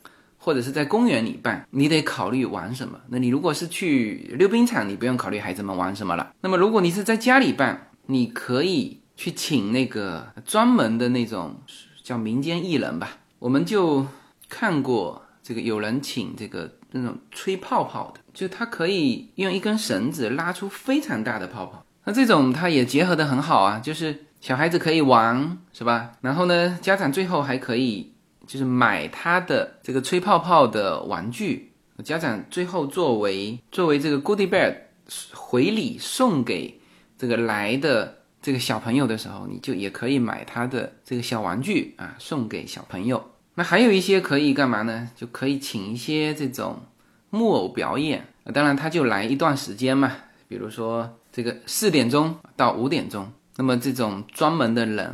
[0.40, 2.99] 或者是在公园里办，你得考虑玩什么。
[3.09, 6.33] 那你如果是去溜冰场，你不用考虑孩子们玩什么了。
[6.40, 11.57] 那么如果你是在家里办，你可以去请那个专门的那种
[12.03, 13.19] 叫民间艺人吧。
[13.39, 14.07] 我们就
[14.49, 21.85] 看过这个有人请这个那种吹泡泡的，就他可以用一根绳子拉出非常大的泡泡。
[22.05, 26.13] 那这种他也结合的很好啊，就是小孩子可以玩，是吧？
[26.21, 28.15] 然后呢，家长最后还可以。
[28.47, 31.71] 就是买他的这个吹泡泡的玩具，
[32.03, 34.75] 家长最后作为作为这个 Goodie Bag
[35.35, 36.81] 回礼送给
[37.19, 43.31] 这个来的这个小朋友的时候，你就也可以买他的这个小玩具啊，送给小朋友。
[43.55, 45.11] 那还有一些可以干嘛呢？
[45.16, 46.81] 就可以请一些这种
[47.31, 48.24] 木偶表演，
[48.55, 50.12] 当然他就来一段时间嘛，
[50.46, 55.12] 比如说这个四点钟到五点钟，那么这种专门的人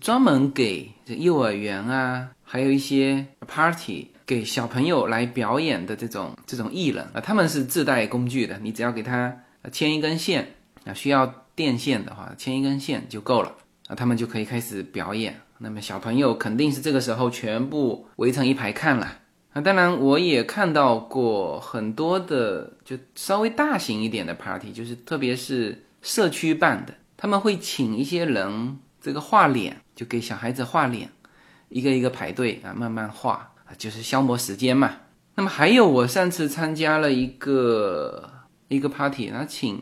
[0.00, 2.30] 专门给这幼儿园啊。
[2.42, 9.36] 还有一些 party 给小朋友来表演的这种这种艺人啊，他们是自带工具的，你只要给他
[9.70, 10.54] 牵一根线
[10.84, 13.52] 啊，需要电线的话，牵一根线就够了
[13.88, 15.40] 啊，他们就可以开始表演。
[15.58, 19.18] 那么小朋友肯定是这个时候全部围成一排看了
[19.52, 19.60] 啊。
[19.60, 31.10] 当然，我也看到过很多的就稍微大型一点的 party，就是特别是社区办的，他们会请一些人这个画脸，就给小孩子画脸。
[31.68, 34.92] 一个一个排队啊，慢慢画啊，就是消磨时间嘛。
[35.36, 38.28] 那么还有，我上次参加了一个
[38.66, 39.80] 一个 party，然后请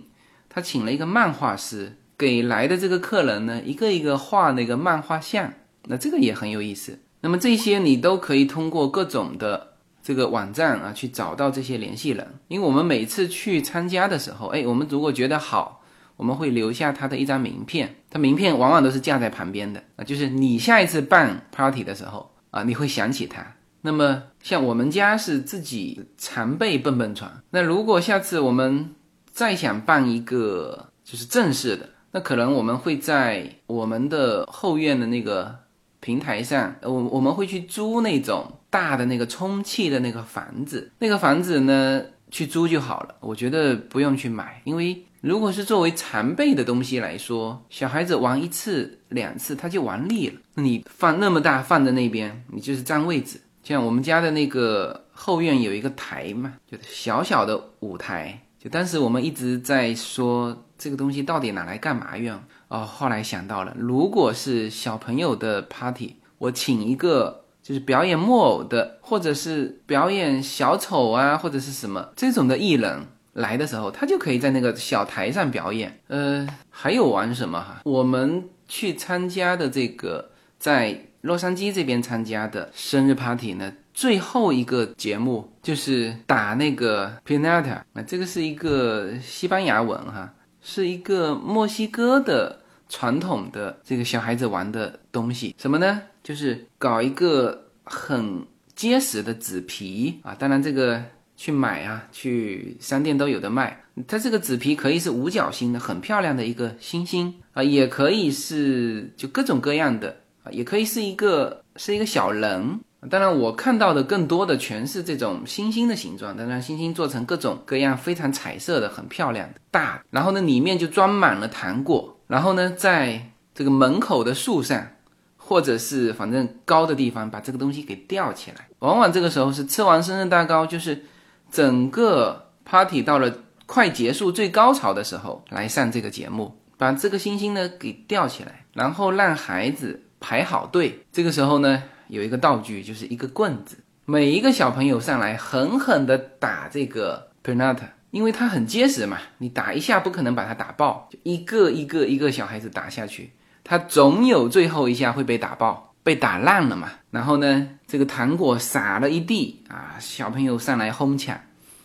[0.49, 5.53] 他请了一个漫画师，给来的这个客人呢，一个一个画那个漫画像。
[5.91, 6.99] 那这个也很有意思。
[7.21, 15.83] 那么这些你都可以通过各种的这个网站啊去找到这些联系人，因为我们每次去参加的时候，哎，我们如果觉得好，
[16.17, 23.55] 我们会留下他的一张名片，他名片往往都是架在旁边的啊，就是你下一次办 party 的时候啊，你会想起他。
[23.83, 28.95] 那么像我们家是自己常备蹦蹦床，那如果下次我们
[29.39, 35.57] 再想办一个就是正式的，那可能我们会在我们的后院的那个
[36.01, 53.41] 平台上，我我们会去租那种大的那个充气的那个房子，那个房子呢去租就好了，我觉得不用去买，因为如果是作为常备的东西来说，小孩子玩一次两次他就玩腻了，你放那么大放在那边，你就是占位置。
[53.63, 58.43] 像我们家的那个后院有一个台嘛，就小小的舞台。
[58.59, 62.81] 就当时我们一直在说这个东西到底拿来干嘛用哦。
[62.81, 76.01] 后来想到了，如果是小朋友的 party，我请一个就是表演木偶的，或者是表演小丑啊，或者是什么这种的艺人来的时候，他就可以在那个小台上表演。
[76.09, 77.83] 呃，还有玩什么哈？
[77.85, 81.05] 我们去参加的这个在。
[81.23, 95.55] 洛杉矶这边参加的生日 party 呢，最后一个节目就是打那个 pinata，那这个是一个西班牙文哈，是一个墨西哥的传统的这个小孩子玩的东西。
[95.59, 96.01] 什么呢？
[96.23, 101.05] 就是搞一个很结实的纸皮啊，当然这个
[101.37, 103.85] 去买啊，去商店都有的卖。
[104.07, 110.51] 它这个纸皮可以是五角星的，很漂亮的一个星星啊，也可以是就各种各样的啊。
[110.51, 124.89] 也可以是一个是一个小人，当然我看到的更多的全是这种星星的形状，当然星星做成各种各样非常彩色的，很漂亮的大，然后呢里面就装满了糖果，然后呢在这个门口的树上，
[125.37, 131.05] 或者是反正高的地方把这个东西给吊起来，往往这个时候是吃完生日蛋糕，就是
[131.53, 133.33] 整个 party 到了
[133.67, 140.03] 快结束最高潮的时候来上这个节目，把这个星星呢给吊起来，然后让孩子。
[140.21, 143.77] 排好队，这个时候呢，有一个道具，就是一个棍子。
[144.05, 156.91] 每一个小朋友上来狠狠地打这个 pinata，因为它很结实嘛，你打一下不可能把它打爆，就一个一个一个小孩子打下去，他总有最后一下会被打爆，被打烂了嘛。
[157.11, 161.37] 然后呢，这个糖果撒了一地啊，小朋友上来哄抢，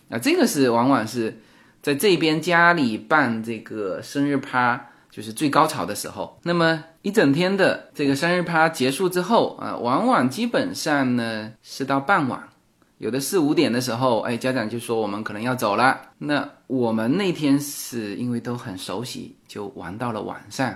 [0.10, 1.42] 啊，这个是往往是
[1.82, 4.90] 在这边家里办这个生日趴。
[5.14, 12.50] 就是最高潮的时候，那么一整天的这个生日趴结束之后啊，往往基本上呢是到傍晚，
[12.98, 16.02] 有的四五点的时候，哎，家长就说我们可能要走了。
[16.18, 20.74] 那我们那天是因为都很熟悉，就玩到了晚上，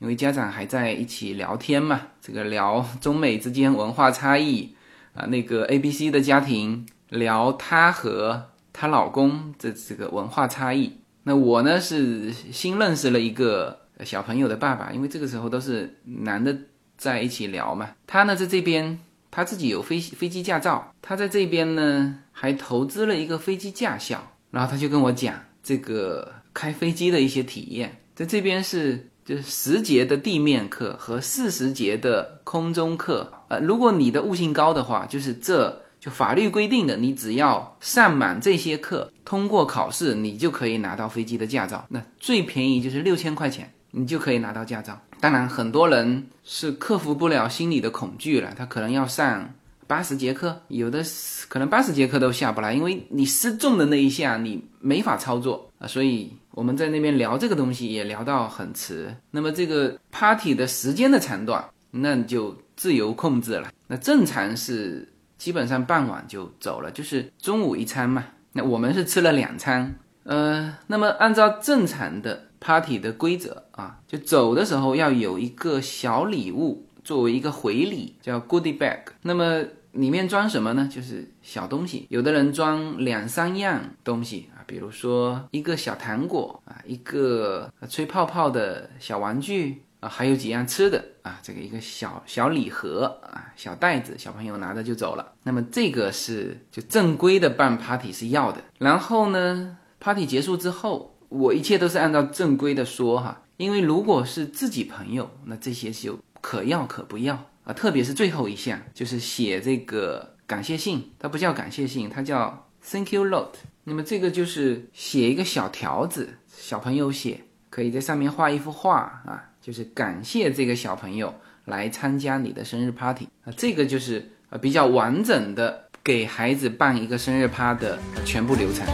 [0.00, 4.74] 因为家长还在一起聊天嘛，这个聊中美之间文化差异
[5.14, 10.98] 啊，那个 A B C 的家庭聊她和她老公的这个文化差异。
[11.28, 16.56] 那我呢是新认识了一个小朋友的爸爸，因为这个时候都是男的
[16.96, 17.90] 在一起聊嘛。
[18.06, 18.96] 他呢在这边，
[19.28, 25.34] 他自己有飞飞机驾照，他在这边呢还投资了一个飞机驾校，然后他就跟我讲
[25.64, 28.00] 这个开飞机的一些体验。
[28.14, 35.82] 在这边是就是十节的地面课和四十节的空中课，呃，如果你的悟性高的话，就是这。
[36.06, 41.84] 就法律规定的，你只要上满这些课，通过考试，你就可以拿到飞机的驾照。
[41.88, 44.96] 那最便宜就是六千块钱，你就可以拿到驾照。
[45.18, 49.52] 当然，很多人是克服不了心理的恐惧了，他可能要上
[49.88, 51.04] 八十节课，有的
[51.48, 55.88] 可能八十节课都下不来，因为你失重的那一下你没法操作啊。
[55.88, 59.12] 所以我们在那边聊这个东西也聊到很迟。
[59.32, 63.72] 那么这个 party 的时间的长短，那你就自由控制了。
[63.88, 65.08] 那正常是。
[65.38, 68.24] 基本上傍晚就走了，就是中午一餐嘛。
[68.52, 79.00] 那我们是吃了两餐，呃，那么按照正常的 party 的规则啊，就走的时候要有一个小礼物作为一个回礼，叫 goodie bag。
[79.22, 80.88] 那么里面装什么呢？
[80.90, 89.82] 就是小东西，有的人装两三样东西啊，比如说一个小糖果啊，一个吹泡泡的小玩具。
[90.08, 95.32] 还有几样吃的啊，这个一个小小礼盒啊，小袋子，小朋友拿着就走了。
[95.42, 98.60] 那么这个是就正规的办 party 是要的。
[98.78, 107.34] 然后呢，party 结束之后，我一切都是按照正规的说哈，因为如果是自己朋友，那这些就可要可不要
[107.64, 107.72] 啊。
[107.72, 113.58] 特别是最后一项，就是写这个感谢信，它不叫感谢信，它叫 thank you note。
[113.84, 119.50] 那么这个就是写一个小条子，小朋友写，可以在上面画一幅画啊。
[119.66, 128.86] 就是感谢这个小朋友来参加你的生日 party 啊，这个就是呃比较完整的给孩子办一个生日趴的全部流程。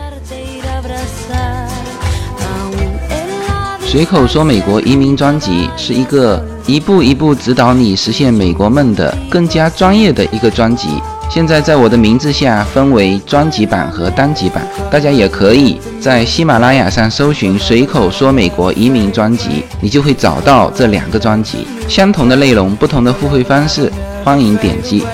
[3.83, 10.89] 随口说美国移民专辑是一个一步一步指导你实现美国梦的更加专业的一个专辑。
[11.33, 23.91] 现在在我的名字下分为专辑版和单集版，大家也可以在喜马拉雅上搜寻“随口说美国移民专辑”，你就会找到这两个专辑，相同的内容，不同的付费方式，
[24.23, 25.07] 欢迎点击。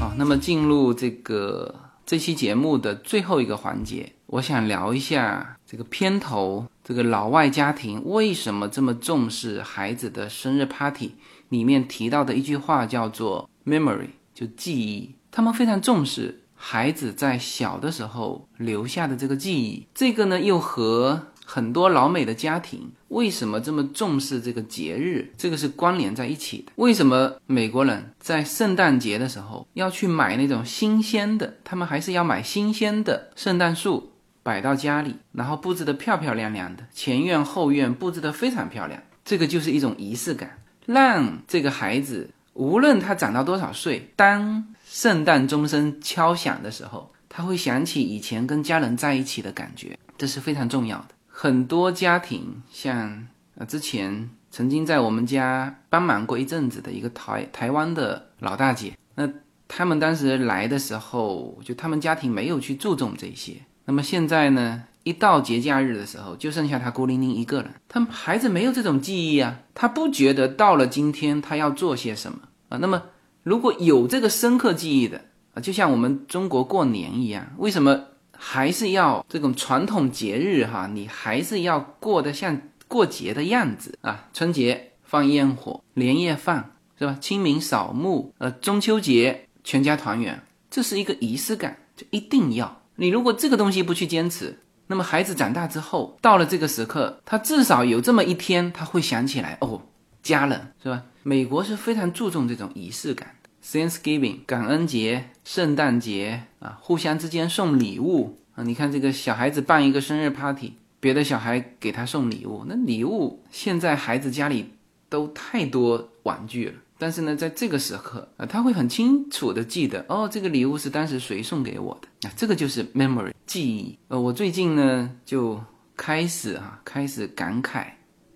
[0.00, 1.74] 好，那么进入这个。
[2.04, 11.12] 这期节目的最后一个环节，我想聊一下这个片头，这个老外家庭为什么这么重视孩子的生日 party？
[11.48, 15.14] 里面提到的一句话叫做 “memory”，就记忆。
[15.30, 19.86] 他们非常重视孩子在小的时候留下的这个记忆。
[19.94, 25.32] 这个呢，又和很多老美的家庭为什么这么重视这个节日？
[25.38, 26.72] 这个是关联在一起的。
[26.76, 31.54] 为什么美国人在圣诞节的时候要去买那种新鲜的？
[31.64, 34.11] 他们还是要买新鲜的圣诞树
[34.42, 39.02] 摆到家里，然后布置的漂漂亮亮的，前院后院布置的非常漂亮。
[39.24, 51.08] 这个就是一种仪式感，让这个孩子无论他长到多少岁，当圣诞钟声敲响的时候，他会想起以前跟家人在一起的感觉，这是非常重要的。
[51.28, 53.26] 很多家庭，像
[53.56, 59.28] 呃之前曾经在我们家帮忙过一阵子的一个台台湾的老大姐，那
[59.68, 63.54] 他们当时来的时候，就他们家庭没有去注重这些。
[63.84, 72.78] 那么现在呢，一到节假日的时候，就剩下他孤零零一个人，他们孩子没有这种记忆啊，他不觉得到了今天他要做些什么啊。
[72.78, 73.02] 那么
[73.42, 75.20] 如果有这个深刻记忆的
[75.54, 78.04] 啊，就像我们中国过年一样，为什么？
[78.44, 84.28] 还是要这种传统节日哈，你还是要过得像过节的样子啊！
[84.32, 87.16] 春节放烟火，年夜饭是吧？
[87.20, 92.81] 清明扫墓，呃，中秋节全家团圆，这是一个仪式感，就一定要。
[92.96, 99.82] 你如果这个东西不去坚持，那么孩子长大之后，到了这个时刻，他至少有这么一天，他会想起来哦，
[100.22, 101.02] 家人是吧？
[101.22, 103.36] 美国是非常注重这种仪式感。
[103.64, 108.64] Thanksgiving 感恩节、圣诞节啊，互相之间送礼物啊。
[108.64, 114.72] 你看这个小孩子办一个生日 party，别的小孩给他送礼物，那礼物现在孩子家里
[115.08, 116.74] 都太多玩具了。
[117.02, 123.98] 但是呢，在这个时刻啊，他会很清楚的记得哦，这个礼物是当时谁送给我的啊，这个就是 memory 记忆。
[124.06, 125.60] 呃，我最近呢就
[125.96, 127.86] 开始啊，开始感慨。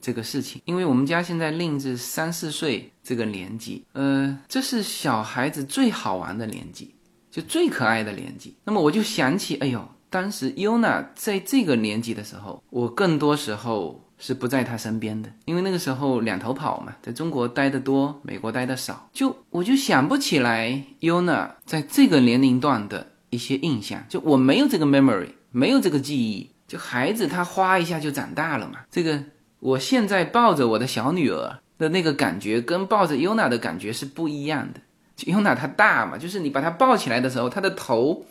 [0.01, 6.95] 这个事情，因为我们家现在令子三四岁这个年纪，呃，这是小孩子最好玩的年纪，
[7.31, 8.57] 就最可爱的年纪。
[8.65, 26.51] 那么我就想起，哎呦，当时 Yuna 在这个年纪的时候，我更多时候是不在他身边的，因为那个时候两头跑嘛，在中国待得多，美国待得少，就我就想不起来 Yuna 在这个年龄段的一些印象，就我没有这个 memory，没有这个记忆。
[26.67, 29.23] 就孩子他哗一下就长大了嘛，这个。
[29.59, 34.81] 我现在抱着我的小女儿的那个感觉，跟抱着 Yuna 的感觉是不一样的。
[35.25, 38.27] Yuna 她大嘛，就是你把她抱起来的时候，她的头，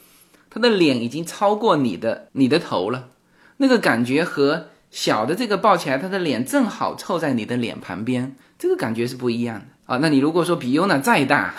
[0.52, 3.10] 她的脸已经超过你的你的头了。
[3.58, 9.98] 那个感觉和小的这个抱起来，他的脸正好凑在你的脸旁边，这个感觉是不一样的啊。
[10.02, 11.54] 那你如果说比优娜再大，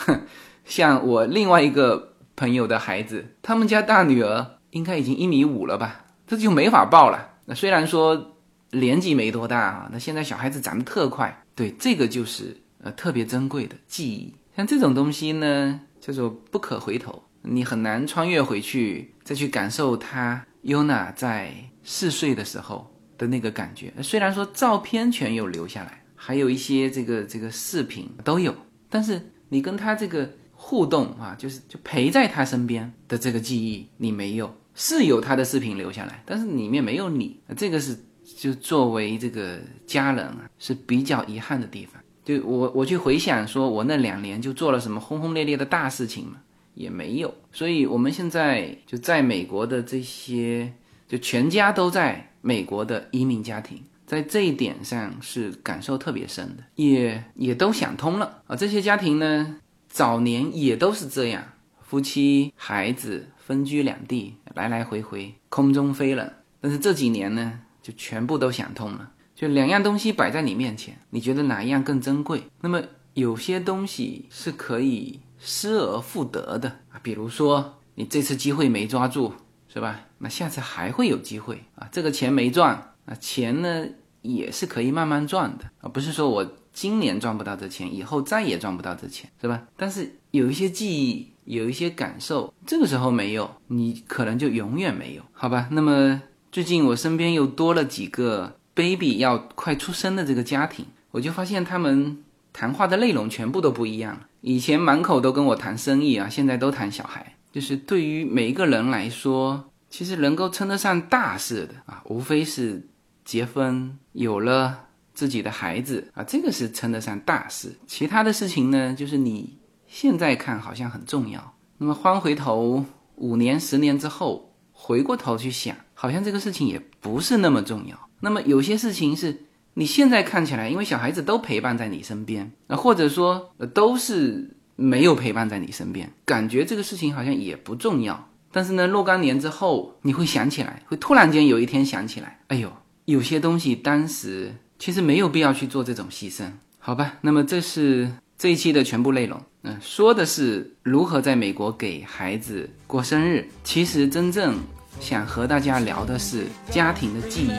[0.65, 7.33] 像我另外一个朋友的孩子，他们家大女儿应该已经一米五了吧，这就没法抱了。
[7.45, 8.33] 那虽然说。
[8.73, 14.35] 年纪没多大啊，那现在小孩子长得特快，对，这个就是呃特别珍贵的记忆。
[14.57, 23.93] 像这种东西呢，叫做不可回头，你很难穿越回去再去感受他优娜在四岁的时候的那个感觉。
[24.03, 28.55] 虽然说照片全有留下来，还有一些这个这个视频都有，
[28.89, 37.99] 但是你跟他这个互动啊，就是就陪在他身边的这个记忆你没有，是有他的视频留下来，但是里面没有你，这个是。
[38.37, 42.03] 就作为这个家人啊，是比较遗憾的地方。
[42.25, 46.39] 就我我去回想，说我那两年就做了什么轰轰烈烈的大事情嘛，
[46.75, 47.33] 也没有。
[47.53, 50.73] 所以我们现在就在美国的这些，
[51.09, 58.57] 就全家都在美国的移民家庭，在这一点上是感受特别深的，也也都想通了啊。
[58.57, 59.57] 这些家庭呢，
[59.89, 61.43] 早年也都是这样，
[61.81, 66.33] 夫妻孩子分居两地，来来回回，空中飞了。
[66.61, 67.61] 但是这几年呢？
[67.83, 72.43] 就全部都想通了，就两样东西摆在你面前，你觉得哪一样更珍贵？
[72.61, 72.83] 那么
[73.15, 79.33] 有些东西是可以失而复得的啊，比如说你这次机会没抓住，
[79.77, 80.01] 是吧？
[80.17, 81.87] 那下次还会有机会啊。
[81.93, 83.87] 这个钱没赚啊，钱呢
[84.23, 89.65] 也是可以慢慢赚的啊，不是说我今年赚不到这钱，以后再也赚不到这钱，是吧？
[89.77, 95.69] 但是有一些记忆，有一些感受，这个时候没有，你可能就永远没有，好吧？
[95.71, 104.27] 那么最近我身边又多了几个 baby 要快出生的这个家庭，我就发现他们谈话的内容全部都不一样了。
[104.41, 107.36] 以前满口都跟我谈生意啊，现在都谈小孩。
[107.57, 112.87] 就是对于每一个人来说，其实能够称得上大事的啊，无非是
[113.25, 117.75] 结婚，有了自己的孩子啊，这个是称得上大事。
[117.87, 122.85] 其他的事情呢，就是你现在看好像很重要，那么翻回头
[123.15, 127.99] 五年、十年之后，回过头去想，好像这个事情也不是那么重要。
[128.21, 134.53] 那么有些事情是你现在看起来，因为小孩子都陪伴在你身边，啊，或者说都是。
[134.77, 138.29] 没有陪伴在你身边，感觉这个事情好像也不重要。
[138.53, 142.73] 但是呢，若干年之后，你会想起来，会突然间有一天想起来，哎呦，
[143.07, 146.45] 有些东西当时其实没有必要去做这种牺牲，
[146.79, 147.17] 好吧？
[147.21, 149.39] 那么这是这一期的全部内容。
[149.63, 153.47] 嗯，说的是如何在美国给孩子过生日。
[153.65, 154.57] 其实真正
[155.01, 157.51] 想和大家聊的是家庭的记忆。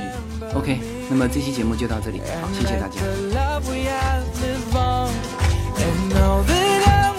[0.55, 3.01] OK，那么这期节目就到这里，好，谢谢大家。
[5.79, 7.16] And now that I'm